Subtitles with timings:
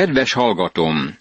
[0.00, 1.18] Kedves hallgatom!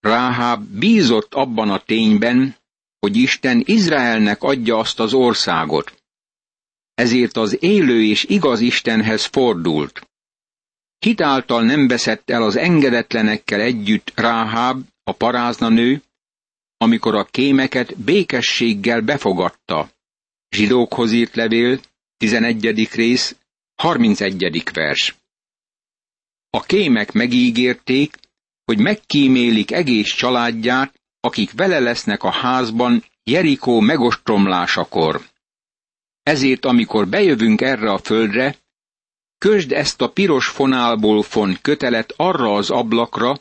[0.00, 2.56] Ráháb bízott abban a tényben,
[2.98, 6.02] hogy Isten Izraelnek adja azt az országot.
[6.94, 10.08] Ezért az élő és igaz Istenhez fordult.
[10.98, 16.02] Hitáltal nem veszett el az engedetlenekkel együtt Ráháb, a parázna nő,
[16.76, 19.90] amikor a kémeket békességgel befogadta.
[20.50, 21.80] Zsidókhoz írt levél,
[22.16, 22.88] 11.
[22.92, 23.36] rész,
[23.74, 24.62] 31.
[24.72, 25.21] vers.
[26.56, 28.16] A kémek megígérték,
[28.64, 35.22] hogy megkímélik egész családját, akik vele lesznek a házban Jerikó megostromlásakor.
[36.22, 38.56] Ezért, amikor bejövünk erre a földre,
[39.38, 43.38] kösd ezt a piros fonálból font kötelet arra az ablakra,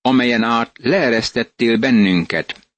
[0.00, 2.68] amelyen át leeresztettél bennünket.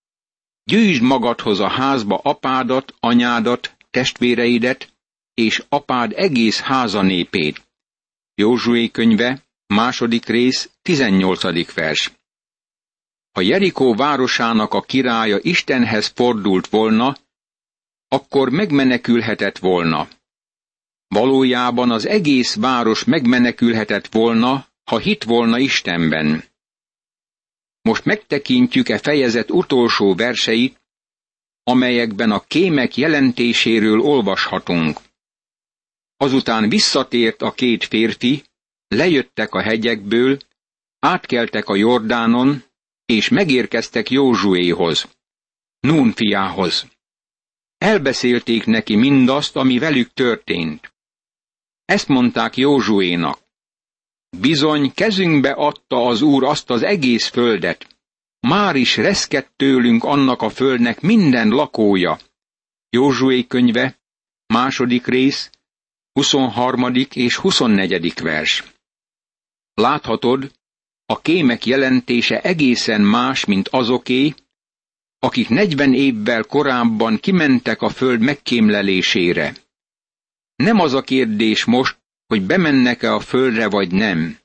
[0.64, 4.92] Gyűjtsd magadhoz a házba apádat, anyádat, testvéreidet,
[5.34, 7.62] és apád egész háza népét.
[8.34, 11.74] Józsué könyve, második rész, 18.
[11.74, 12.12] vers.
[13.32, 17.16] Ha Jerikó városának a királya Istenhez fordult volna,
[18.08, 20.08] akkor megmenekülhetett volna.
[21.08, 26.44] Valójában az egész város megmenekülhetett volna, ha hit volna Istenben.
[27.82, 30.80] Most megtekintjük e fejezet utolsó verseit,
[31.62, 35.00] amelyekben a kémek jelentéséről olvashatunk.
[36.16, 38.42] Azután visszatért a két férfi,
[38.88, 40.38] lejöttek a hegyekből,
[40.98, 42.64] átkeltek a Jordánon,
[43.06, 45.08] és megérkeztek Józsuéhoz,
[45.80, 46.86] Nún fiához.
[47.78, 50.92] Elbeszélték neki mindazt, ami velük történt.
[51.84, 53.38] Ezt mondták Józsuénak.
[54.38, 57.96] Bizony kezünkbe adta az Úr azt az egész földet.
[58.40, 62.18] Már is reszkett tőlünk annak a földnek minden lakója.
[62.90, 63.98] Józsué könyve,
[64.46, 65.50] második rész,
[66.12, 66.94] 23.
[67.12, 68.20] és 24.
[68.22, 68.64] vers.
[69.78, 70.52] Láthatod,
[71.06, 74.34] a kémek jelentése egészen más, mint azoké,
[75.18, 79.54] akik negyven évvel korábban kimentek a föld megkémlelésére.
[80.56, 84.38] Nem az a kérdés most, hogy bemennek-e a földre vagy nem.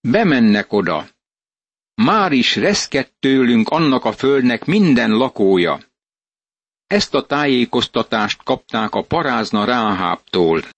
[0.00, 1.08] Bemennek oda.
[1.94, 5.80] Már is reszkett tőlünk annak a földnek minden lakója.
[6.86, 10.73] Ezt a tájékoztatást kapták a parázna Ráháptól.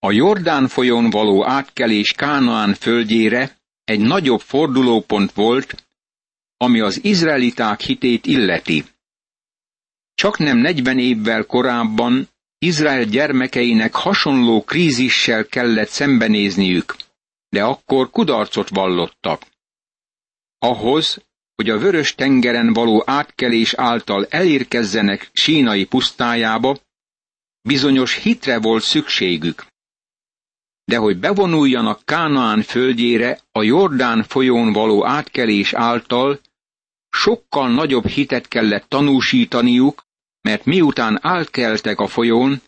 [0.00, 5.86] A Jordán folyón való átkelés Kánaán földjére egy nagyobb fordulópont volt,
[6.56, 8.84] ami az izraeliták hitét illeti.
[10.14, 12.28] Csak nem 40 évvel korábban
[12.58, 16.96] Izrael gyermekeinek hasonló krízissel kellett szembenézniük,
[17.48, 19.42] de akkor kudarcot vallottak.
[20.58, 21.22] Ahhoz,
[21.54, 26.78] hogy a vörös tengeren való átkelés által elérkezzenek sínai pusztájába,
[27.62, 29.66] bizonyos hitre volt szükségük
[30.88, 36.40] de hogy bevonuljanak Kánaán földjére a Jordán folyón való átkelés által,
[37.10, 40.04] sokkal nagyobb hitet kellett tanúsítaniuk,
[40.40, 42.62] mert miután átkeltek a folyón,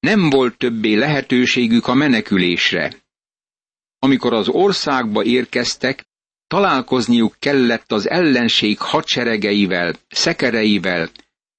[0.00, 2.92] nem volt többé lehetőségük a menekülésre.
[3.98, 6.04] Amikor az országba érkeztek,
[6.46, 11.10] találkozniuk kellett az ellenség hadseregeivel, szekereivel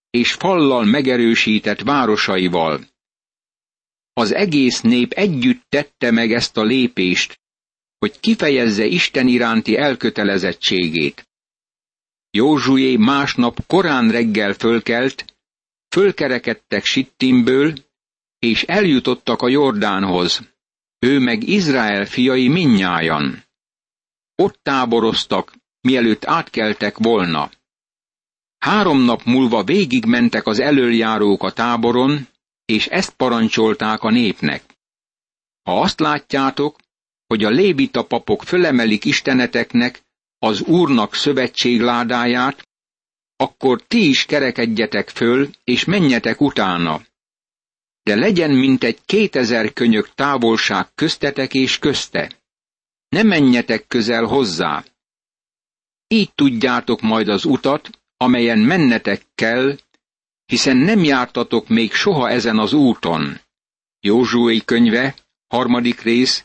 [0.09, 2.91] és fallal megerősített városaival.
[4.13, 7.39] Az egész nép együtt tette meg ezt a lépést,
[7.99, 11.27] hogy kifejezze Isten iránti elkötelezettségét.
[12.29, 15.25] Józsué másnap korán reggel fölkelt,
[15.89, 17.73] fölkerekedtek Sittimből,
[18.39, 20.41] és eljutottak a Jordánhoz,
[20.99, 23.43] ő meg Izrael fiai minnyájan.
[24.35, 27.51] Ott táboroztak, mielőtt átkeltek volna.
[28.57, 32.27] Három nap múlva végigmentek az elöljárók a táboron,
[32.65, 34.63] és ezt parancsolták a népnek.
[35.63, 36.79] Ha azt látjátok,
[37.27, 40.01] hogy a lévita papok fölemelik isteneteknek
[40.39, 42.67] az Úrnak szövetségládáját,
[43.35, 47.01] akkor ti is kerekedjetek föl, és menjetek utána.
[48.03, 52.31] De legyen mintegy kétezer könyök távolság köztetek és közte.
[53.09, 54.83] Ne menjetek közel hozzá.
[56.07, 59.77] Így tudjátok majd az utat, amelyen mennetek kell,
[60.45, 63.39] hiszen nem jártatok még soha ezen az úton.
[63.99, 65.15] Józsué könyve,
[65.47, 66.43] harmadik rész,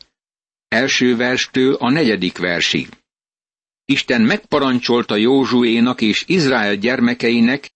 [0.68, 2.88] első verstől a negyedik versig.
[3.84, 7.70] Isten megparancsolta Józsuénak és Izrael gyermekeinek,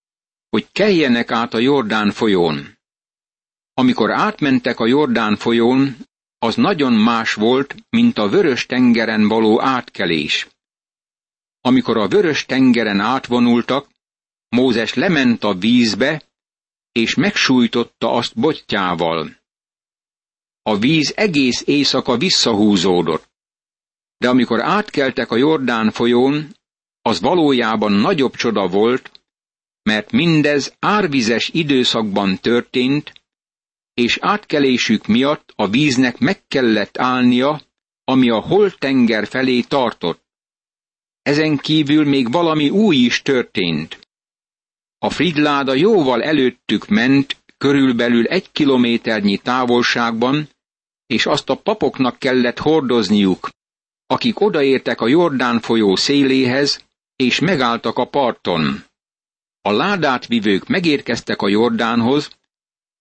[0.49, 2.79] hogy keljenek át a Jordán folyón.
[3.75, 5.97] Amikor átmentek a Jordán folyón,
[6.39, 10.49] az nagyon más volt, mint a vörös tengeren való átkelés.
[11.61, 13.89] Amikor a vörös tengeren átvonultak,
[14.57, 16.23] Mózes lement a vízbe,
[16.93, 19.37] és megsújtotta azt bottyával.
[20.63, 23.31] A víz egész éjszaka visszahúzódott.
[24.17, 26.57] De amikor átkeltek a Jordán folyón,
[27.03, 29.11] az valójában nagyobb csoda volt,
[29.83, 33.13] mert mindez árvizes időszakban történt,
[33.95, 37.63] és átkelésük miatt a víznek meg kellett állnia,
[38.05, 40.25] ami a holtenger felé tartott.
[41.23, 44.11] Ezen kívül még valami új is történt.
[45.05, 50.49] A Fridláda jóval előttük ment, körülbelül egy kilométernyi távolságban,
[51.07, 53.51] és azt a papoknak kellett hordozniuk,
[54.07, 56.85] akik odaértek a Jordán folyó széléhez,
[57.17, 58.85] és megálltak a parton.
[59.63, 62.31] A ládát vivők megérkeztek a Jordánhoz,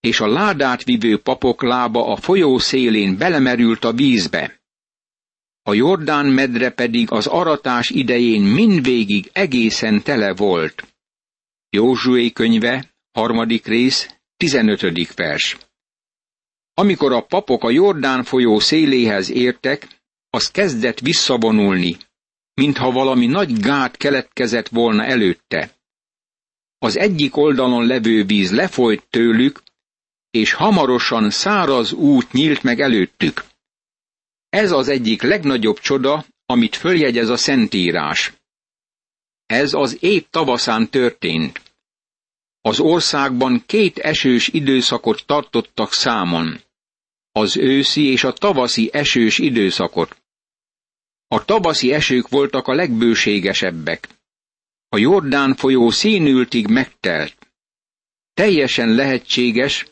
[0.00, 4.60] és a ládát vivő papok lába a folyó szélén belemerült a vízbe.
[5.62, 10.91] A Jordán medre pedig az aratás idején mindvégig egészen tele volt.
[11.76, 15.56] Józsué könyve, harmadik rész, tizenötödik vers.
[16.74, 19.88] Amikor a papok a Jordán folyó széléhez értek,
[20.30, 21.96] az kezdett visszavonulni,
[22.54, 25.76] mintha valami nagy gát keletkezett volna előtte.
[26.78, 29.62] Az egyik oldalon levő víz lefolyt tőlük,
[30.30, 33.44] és hamarosan száraz út nyílt meg előttük.
[34.48, 38.32] Ez az egyik legnagyobb csoda, amit följegyez a Szentírás.
[39.52, 41.62] Ez az év tavaszán történt.
[42.60, 46.60] Az országban két esős időszakot tartottak számon.
[47.32, 50.16] Az őszi és a tavaszi esős időszakot.
[51.26, 54.08] A tavaszi esők voltak a legbőségesebbek.
[54.88, 57.36] A Jordán folyó színültig megtelt.
[58.34, 59.86] Teljesen lehetséges,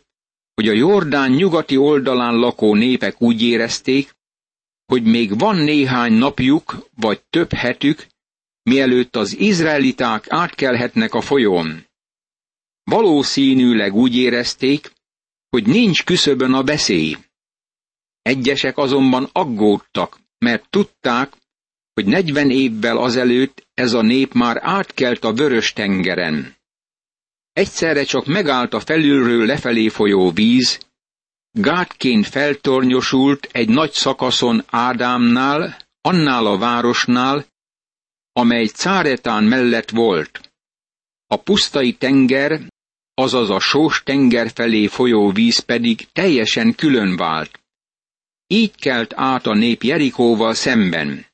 [0.54, 4.16] hogy a Jordán nyugati oldalán lakó népek úgy érezték,
[4.86, 8.06] hogy még van néhány napjuk, vagy több hetük,
[8.62, 11.86] mielőtt az izraeliták átkelhetnek a folyón.
[12.82, 14.92] Valószínűleg úgy érezték,
[15.48, 17.16] hogy nincs küszöbön a beszély.
[18.22, 21.32] Egyesek azonban aggódtak, mert tudták,
[21.92, 26.56] hogy negyven évvel azelőtt ez a nép már átkelt a vörös tengeren.
[27.52, 30.80] Egyszerre csak megállt a felülről lefelé folyó víz,
[31.50, 37.46] gátként feltornyosult egy nagy szakaszon Ádámnál, annál a városnál,
[38.32, 40.52] amely Cáretán mellett volt.
[41.26, 42.60] A pusztai tenger,
[43.14, 47.60] azaz a sós tenger felé folyó víz pedig teljesen külön vált.
[48.46, 51.26] Így kelt át a nép Jerikóval szemben.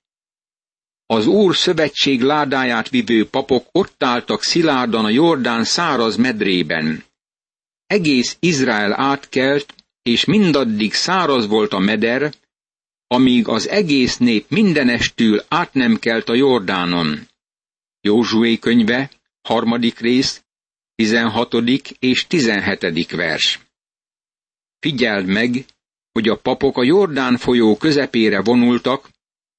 [1.06, 7.04] Az Úr szövetség ládáját vivő papok ott álltak szilárdan a Jordán száraz medrében.
[7.86, 12.32] Egész Izrael átkelt, és mindaddig száraz volt a meder,
[13.06, 17.28] amíg az egész nép mindenestül át nem kelt a Jordánon.
[18.00, 19.10] Józsué könyve,
[19.42, 20.44] harmadik rész,
[20.94, 21.54] 16.
[21.98, 23.10] és 17.
[23.10, 23.60] vers.
[24.78, 25.64] Figyeld meg,
[26.12, 29.08] hogy a papok a Jordán folyó közepére vonultak,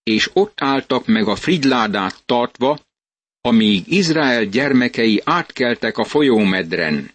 [0.03, 2.79] és ott álltak meg a fridládát tartva,
[3.41, 7.11] amíg Izrael gyermekei átkeltek a folyómedren.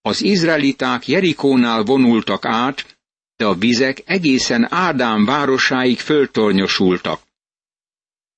[0.00, 2.97] Az izraeliták Jerikónál vonultak át,
[3.38, 7.20] de a vizek egészen Ádám városáig föltornyosultak.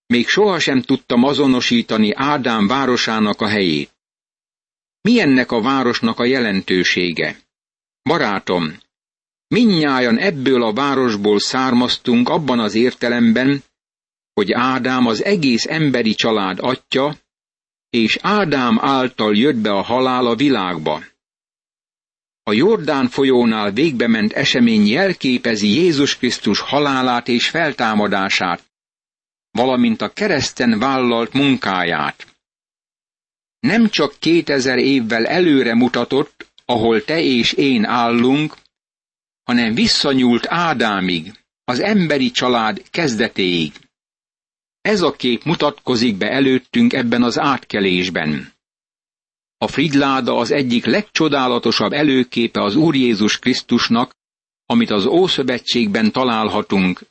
[0.06, 3.90] Még sohasem tudtam azonosítani Ádám városának a helyét.
[5.00, 7.38] Mi ennek a városnak a jelentősége?
[8.02, 8.78] Barátom,
[9.54, 13.62] Minnyájan ebből a városból származtunk abban az értelemben,
[14.32, 17.16] hogy Ádám az egész emberi család atya,
[17.90, 21.02] és Ádám által jött be a halál a világba.
[22.50, 28.62] A Jordán folyónál végbe ment esemény jelképezi Jézus Krisztus halálát és feltámadását,
[29.50, 32.26] valamint a kereszten vállalt munkáját.
[33.60, 38.56] Nem csak kétezer évvel előre mutatott, ahol te és én állunk,
[39.42, 41.32] hanem visszanyúlt Ádámig,
[41.64, 43.72] az emberi család kezdetéig.
[44.80, 48.52] Ez a kép mutatkozik be előttünk ebben az átkelésben.
[49.62, 54.14] A Fridláda az egyik legcsodálatosabb előképe az Úr Jézus Krisztusnak,
[54.66, 57.06] amit az Ószövetségben találhatunk.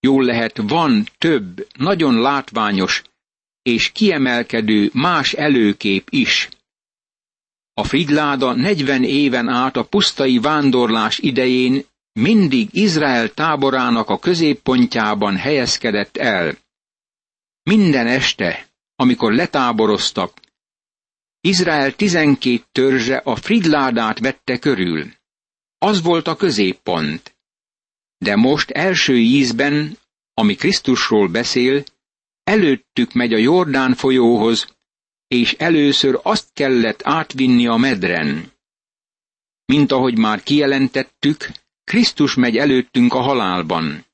[0.00, 3.02] Jól lehet, van több, nagyon látványos
[3.62, 6.48] és kiemelkedő más előkép is.
[7.74, 16.16] A Fridláda 40 éven át a pusztai vándorlás idején mindig Izrael táborának a középpontjában helyezkedett
[16.16, 16.56] el.
[17.62, 18.66] Minden este,
[18.96, 20.39] amikor letáboroztak,
[21.40, 25.12] Izrael tizenkét törzse a Fridládát vette körül.
[25.78, 27.36] Az volt a középpont.
[28.18, 29.98] De most első ízben,
[30.34, 31.84] ami Krisztusról beszél,
[32.44, 34.74] előttük megy a Jordán folyóhoz,
[35.28, 38.52] és először azt kellett átvinni a medren.
[39.64, 41.50] Mint ahogy már kijelentettük,
[41.84, 44.04] Krisztus megy előttünk a halálban.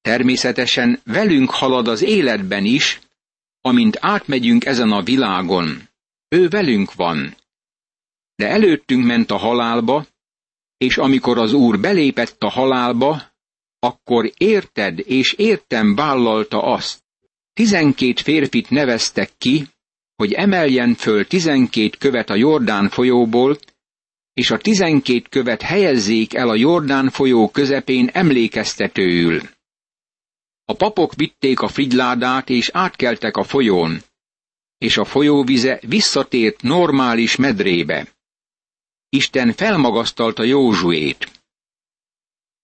[0.00, 3.00] Természetesen velünk halad az életben is,
[3.60, 5.89] amint átmegyünk ezen a világon.
[6.32, 7.36] Ő velünk van.
[8.34, 10.06] De előttünk ment a halálba,
[10.76, 13.22] és amikor az Úr belépett a halálba,
[13.78, 17.02] akkor érted és értem vállalta azt.
[17.52, 19.66] Tizenkét férfit neveztek ki,
[20.16, 23.58] hogy emeljen föl tizenkét követ a Jordán folyóból,
[24.32, 29.40] és a tizenkét követ helyezzék el a Jordán folyó közepén emlékeztetőül.
[30.64, 34.00] A papok vitték a frigyládát, és átkeltek a folyón,
[34.80, 38.08] és a folyóvize visszatért normális medrébe.
[39.08, 41.30] Isten felmagasztalta Józsuét.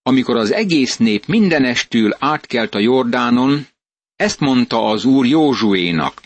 [0.01, 3.67] Amikor az egész nép mindenestül átkelt a Jordánon,
[4.15, 6.21] ezt mondta az úr Józsuénak.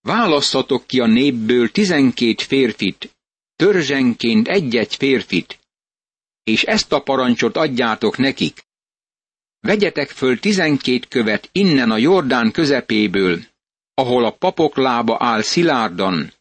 [0.00, 3.16] Választatok ki a népből tizenkét férfit,
[3.56, 5.58] törzsenként egy-egy férfit,
[6.42, 8.62] és ezt a parancsot adjátok nekik.
[9.60, 13.49] Vegyetek föl tizenkét követ innen a Jordán közepéből,
[14.00, 16.32] ahol a papok lába áll szilárdan.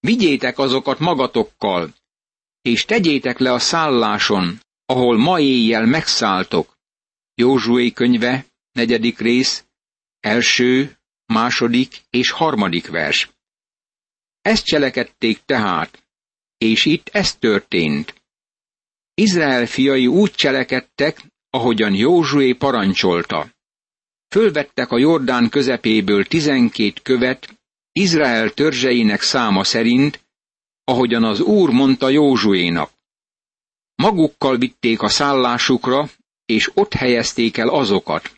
[0.00, 1.94] Vigyétek azokat magatokkal,
[2.62, 6.76] és tegyétek le a szálláson, ahol ma éjjel megszálltok.
[7.34, 9.64] Józsué könyve, negyedik rész,
[10.20, 13.30] első, második és harmadik vers.
[14.40, 16.04] Ezt cselekedték tehát,
[16.58, 18.22] és itt ez történt.
[19.14, 23.51] Izrael fiai úgy cselekedtek, ahogyan Józsué parancsolta.
[24.32, 27.54] Fölvettek a Jordán közepéből tizenkét követ,
[27.92, 30.24] Izrael törzseinek száma szerint,
[30.84, 32.90] ahogyan az Úr mondta Józsuénak.
[33.94, 36.08] Magukkal vitték a szállásukra,
[36.44, 38.34] és ott helyezték el azokat.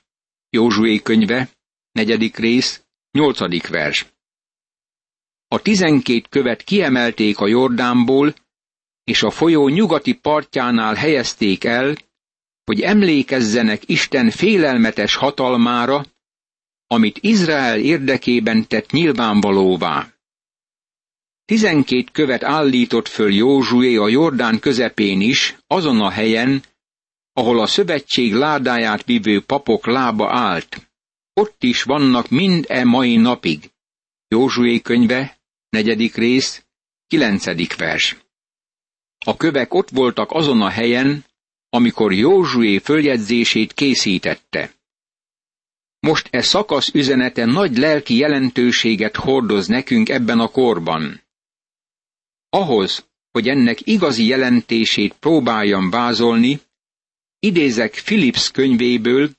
[0.50, 1.50] Józsué könyve,
[1.92, 4.06] negyedik rész, nyolcadik vers.
[5.48, 8.34] A tizenkét követ kiemelték a Jordánból,
[9.04, 11.96] és a folyó nyugati partjánál helyezték el,
[12.64, 16.04] hogy emlékezzenek Isten félelmetes hatalmára,
[16.87, 20.09] amit Izrael érdekében tett nyilvánvalóvá.
[21.44, 26.62] Tizenkét követ állított föl Józsué a Jordán közepén is, azon a helyen,
[27.33, 30.88] ahol a szövetség ládáját vívő papok lába állt.
[31.33, 33.71] Ott is vannak mind e mai napig.
[34.28, 36.64] Józsué könyve, negyedik rész,
[37.06, 38.16] kilencedik vers.
[39.26, 41.25] A kövek ott voltak azon a helyen,
[41.75, 44.75] amikor Józsué följegyzését készítette.
[45.99, 51.23] Most e szakasz üzenete nagy lelki jelentőséget hordoz nekünk ebben a korban.
[52.49, 56.61] Ahhoz, hogy ennek igazi jelentését próbáljam vázolni,
[57.38, 59.31] idézek Philips könyvéből,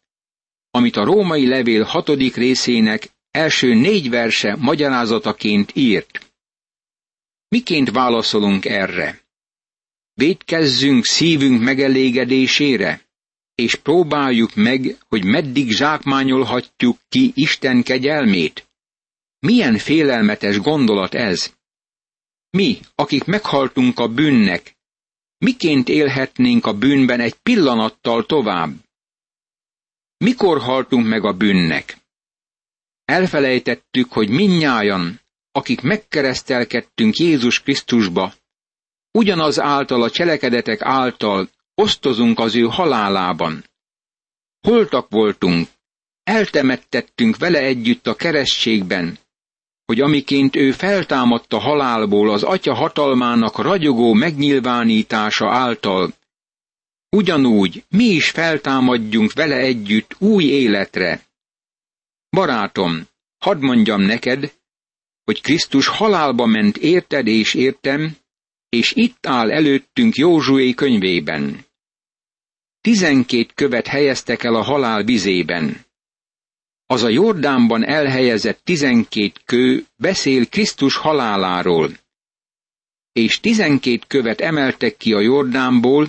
[0.72, 6.34] amit a római levél hatodik részének első négy verse magyarázataként írt.
[7.48, 9.25] Miként válaszolunk erre?
[10.18, 13.02] Védkezzünk szívünk megelégedésére,
[13.56, 18.68] és próbáljuk meg, hogy meddig zsákmányolhatjuk ki Isten kegyelmét?
[19.40, 21.54] Milyen félelmetes gondolat ez?
[22.50, 24.78] Mi, akik meghaltunk a bűnnek,
[25.38, 28.74] miként élhetnénk a bűnben egy pillanattal tovább?
[30.18, 31.98] Mikor haltunk meg a bűnnek?
[33.06, 35.20] Elfelejtettük, hogy minnyájan,
[35.52, 38.34] akik megkeresztelkedtünk Jézus Krisztusba,
[39.16, 43.64] ugyanaz által a cselekedetek által osztozunk az ő halálában.
[44.62, 45.68] Holtak voltunk,
[46.24, 49.18] eltemettettünk vele együtt a kerességben,
[49.86, 56.14] hogy amiként ő feltámadt a halálból az atya hatalmának ragyogó megnyilvánítása által,
[57.10, 61.22] ugyanúgy mi is feltámadjunk vele együtt új életre.
[62.30, 63.08] Barátom,
[63.38, 64.54] hadd mondjam neked,
[65.24, 68.18] hogy Krisztus halálba ment érted és értem,
[68.76, 71.66] és itt áll előttünk Józsué könyvében.
[72.82, 75.86] Tizenkét követ helyeztek el a halál vizében.
[76.86, 81.92] Az a Jordánban elhelyezett tizenkét kő beszél Krisztus haláláról.
[83.12, 86.08] És tizenkét követ emeltek ki a Jordánból,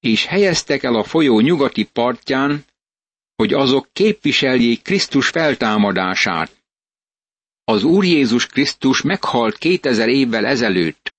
[0.00, 2.64] és helyeztek el a folyó nyugati partján,
[3.36, 6.62] hogy azok képviseljék Krisztus feltámadását.
[7.64, 11.13] Az Úr Jézus Krisztus meghalt kétezer évvel ezelőtt,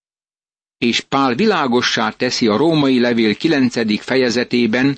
[0.77, 4.98] és Pál világossá teszi a római levél kilencedik fejezetében,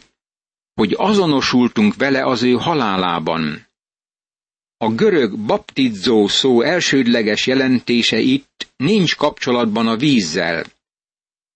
[0.74, 3.68] hogy azonosultunk vele az ő halálában.
[4.78, 10.66] A görög baptizó szó elsődleges jelentése itt nincs kapcsolatban a vízzel.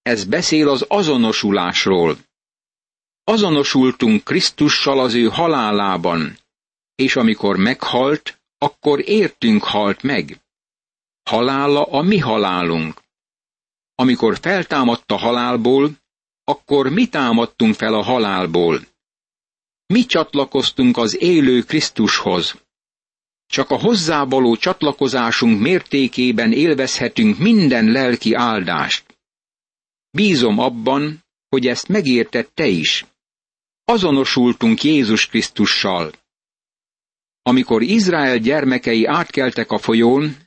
[0.02, 2.18] Ez beszél az azonosulásról.
[3.24, 6.38] Azonosultunk Krisztussal az ő halálában,
[6.96, 10.40] és amikor meghalt, akkor értünk halt meg.
[11.24, 13.01] Halála a mi halálunk.
[13.96, 15.92] Amikor feltámadt a halálból,
[16.44, 18.90] akkor mi támadtunk fel a halálból.
[19.86, 22.56] mi csatlakoztunk az élő Krisztushoz.
[23.48, 29.20] Csak a hozzávaló csatlakozásunk mértékében élvezhetünk minden lelki áldást.
[30.12, 33.06] Bízom abban, hogy ezt megértette is.
[33.84, 36.12] Azonosultunk Jézus Krisztussal.
[37.42, 40.38] Amikor Izrael gyermekei átkeltek a folyón,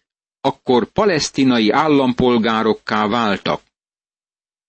[0.45, 3.63] akkor palesztinai állampolgárokká váltak.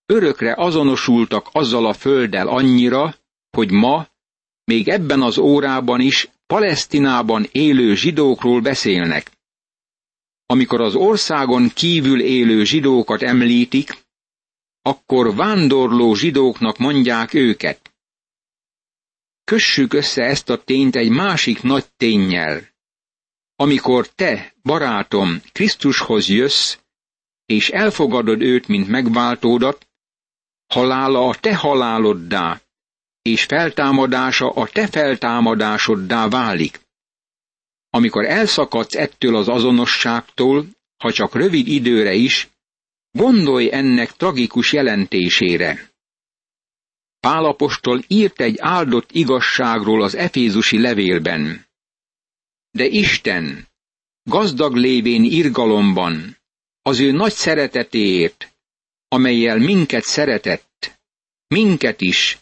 [0.06, 3.14] Örökre azonosultak azzal a földdel annyira,
[3.50, 4.06] hogy ma,
[4.64, 9.30] még ebben az órában is Palesztinában élő zsidókról beszélnek.
[10.46, 13.96] Amikor az országon kívül élő zsidókat említik,
[14.82, 17.94] akkor vándorló zsidóknak mondják őket.
[19.44, 22.74] Kössük össze ezt a tényt egy másik nagy tényel.
[23.56, 26.78] Amikor te, barátom, Krisztushoz jössz,
[27.46, 29.88] és elfogadod őt, mint megváltódat,
[30.66, 32.60] halála a te haláloddá,
[33.22, 36.80] és feltámadása a te feltámadásoddá válik.
[37.90, 42.48] Amikor elszakadsz ettől az azonosságtól, ha csak rövid időre is,
[43.10, 45.90] gondolj ennek tragikus jelentésére.
[47.20, 51.66] Pálapostól írt egy áldott igazságról az Efézusi levélben.
[52.76, 53.68] De Isten,
[54.22, 56.36] gazdag lévén irgalomban,
[56.82, 58.54] az ő nagy szeretetéért,
[59.08, 60.98] amelyel minket szeretett,
[61.48, 62.38] minket is,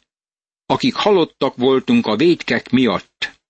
[0.66, 3.40] akik halottak voltunk a védkek miatt,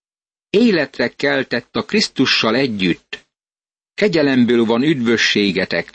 [0.50, 3.26] életre keltett a Krisztussal együtt,
[3.94, 5.92] kegyelemből van üdvösségetek,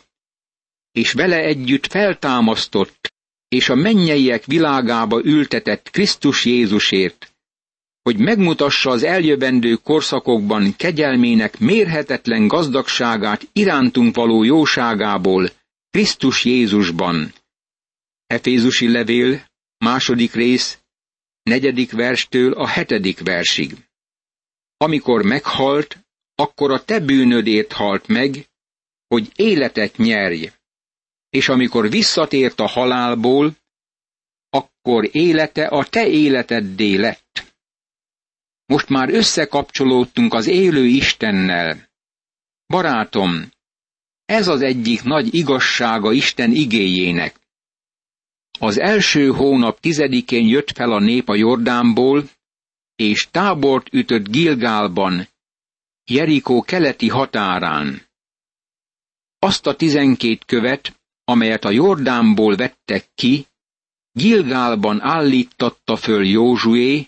[0.92, 3.14] és vele együtt feltámasztott,
[3.48, 7.29] és a mennyeiek világába ültetett Krisztus Jézusért,
[8.10, 15.50] hogy megmutassa az eljövendő korszakokban kegyelmének mérhetetlen gazdagságát irántunk való jóságából,
[15.90, 17.34] Krisztus Jézusban.
[18.28, 19.46] Efézusi levél,
[19.78, 20.80] második rész,
[21.44, 23.76] negyedik verstől a hetedik versig.
[24.78, 25.98] Amikor meghalt,
[26.36, 28.50] akkor a te bűnödért halt meg,
[29.08, 30.50] hogy életet nyerj.
[31.30, 33.56] És amikor visszatért a halálból,
[34.50, 37.49] akkor élete a te életeddé lett.
[38.70, 41.90] Most már összekapcsolódtunk az élő Istennel.
[42.68, 43.52] Barátom,
[44.26, 47.40] ez az egyik nagy igazsága Isten igéjének.
[48.60, 52.30] Az első hónap tizedikén jött fel a nép a Jordánból,
[52.96, 55.28] és tábort ütött Gilgálban,
[56.06, 58.02] Jerikó keleti határán.
[59.40, 63.46] Azt a tizenkét követ, amelyet a Jordánból vettek ki,
[64.12, 67.08] Gilgálban állítatta föl Józsué,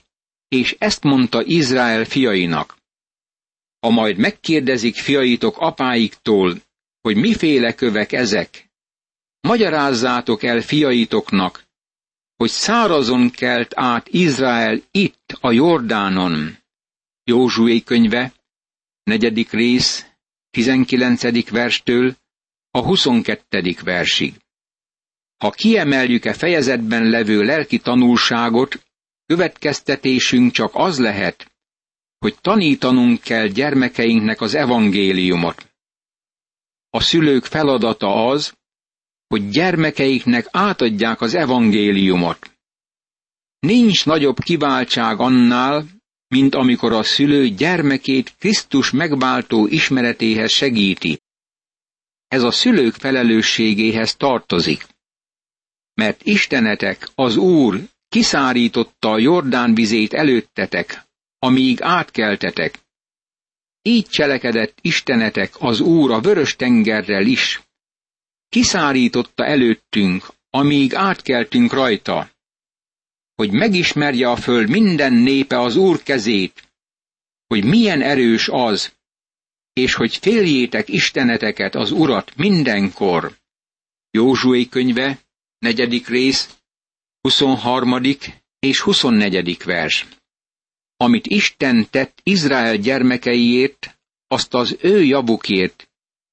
[0.55, 2.77] és ezt mondta Izrael fiainak.
[3.79, 6.61] Ha majd megkérdezik fiaitok apáiktól,
[7.01, 8.71] hogy miféle kövek ezek,
[9.41, 11.63] Magyarázzátok el fiaitoknak,
[12.35, 16.57] hogy szárazon kelt át Izrael itt a Jordánon.
[17.23, 18.33] Józsué könyve,
[19.03, 20.05] negyedik rész,
[20.49, 22.15] tizenkilencedik verstől
[22.71, 24.33] a huszonkettedik versig.
[25.37, 28.85] Ha kiemeljük-e fejezetben levő lelki tanulságot,
[29.31, 31.51] következtetésünk csak az lehet,
[32.19, 35.67] hogy tanítanunk kell gyermekeinknek az evangéliumot.
[36.89, 38.53] A szülők feladata az,
[39.27, 42.51] hogy gyermekeiknek átadják az evangéliumot.
[43.59, 45.85] Nincs nagyobb kiváltság annál,
[46.27, 51.21] mint amikor a szülő gyermekét Krisztus megváltó ismeretéhez segíti.
[52.27, 54.87] Ez a szülők felelősségéhez tartozik.
[55.93, 61.03] Mert Istenetek, az Úr kiszárította a Jordán vizét előttetek,
[61.39, 62.79] amíg átkeltetek.
[63.81, 67.61] Így cselekedett Istenetek az Úr a vörös tengerrel is,
[68.49, 72.29] kiszárította előttünk, amíg átkeltünk rajta,
[73.35, 76.71] hogy megismerje a föld minden népe az Úr kezét,
[77.47, 78.93] hogy milyen erős az,
[79.73, 83.37] és hogy féljétek isteneteket, az Urat mindenkor.
[84.09, 85.19] Józsué könyve,
[85.59, 86.60] negyedik rész,
[87.21, 88.01] 23.
[88.59, 89.63] és 24.
[89.63, 90.07] vers.
[90.97, 95.89] Amit Isten tett Izrael gyermekeiért, azt az ő javukért,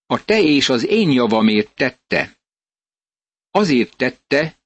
[0.07, 2.37] a te és az én javamért tette.
[3.51, 4.59] Azért tette,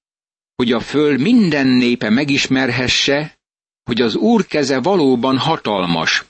[0.55, 3.39] hogy a föld minden népe megismerhesse,
[3.83, 6.25] hogy az Úr keze valóban hatalmas.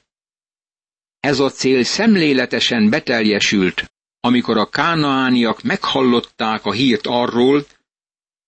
[1.21, 7.67] Ez a cél szemléletesen beteljesült, amikor a kánaániak meghallották a hírt arról,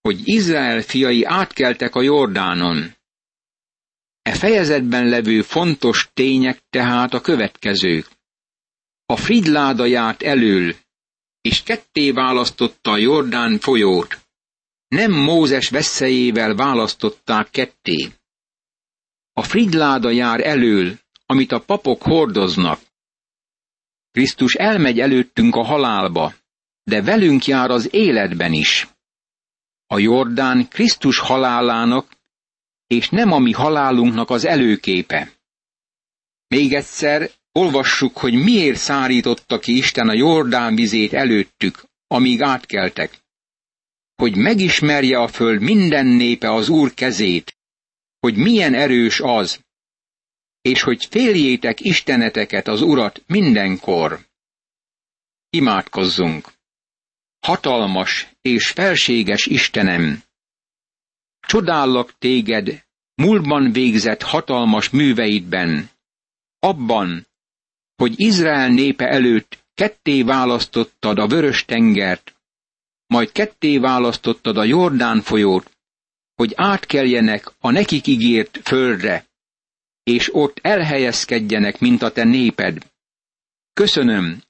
[0.09, 2.95] hogy Izrael fiai átkeltek a Jordánon.
[4.23, 8.09] E fejezetben levő fontos tények tehát a következők.
[9.07, 10.75] A Fridláda járt elől,
[11.41, 14.19] és ketté választotta a Jordán folyót.
[14.89, 18.13] Nem Mózes veszélyével választották ketté.
[19.33, 22.81] A frigyláda jár elől, amit a papok hordoznak.
[24.11, 26.35] Krisztus elmegy előttünk a halálba,
[26.83, 28.94] de velünk jár az életben is.
[29.95, 32.17] A Jordán Krisztus halálának,
[32.87, 35.33] és nem a mi halálunknak az előképe.
[36.47, 43.19] Még egyszer olvassuk, hogy miért szárította ki Isten a Jordán vizét előttük, amíg átkeltek.
[44.15, 47.57] Hogy megismerje a föld minden népe az Úr kezét,
[48.21, 49.65] hogy milyen erős az,
[50.61, 54.27] és hogy féljétek isteneteket az Urat mindenkor.
[55.51, 56.54] Imádkozzunk!
[57.45, 60.23] Hatalmas és felséges Istenem!
[61.47, 65.91] Csodállak téged múltban végzett hatalmas műveidben,
[66.59, 67.27] abban,
[67.97, 72.35] hogy Izrael népe előtt ketté választottad a vörös tengert,
[73.07, 75.71] majd ketté választottad a Jordán folyót,
[76.35, 79.27] hogy átkeljenek a nekik ígért földre,
[80.03, 82.91] és ott elhelyezkedjenek, mint a te néped.
[83.73, 84.43] Köszönöm,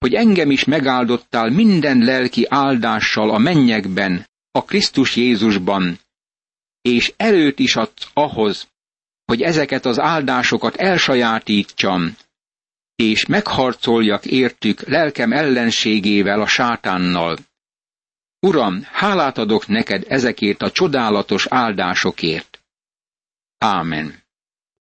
[0.00, 5.98] hogy engem is megáldottál minden lelki áldással a mennyekben, a Krisztus Jézusban,
[6.82, 8.68] és erőt is adsz ahhoz,
[9.24, 12.16] hogy ezeket az áldásokat elsajátítsam,
[12.94, 17.38] és megharcoljak értük lelkem ellenségével, a sátánnal.
[18.40, 22.62] Uram, hálát adok neked ezekért a csodálatos áldásokért.
[23.58, 24.19] Ámen.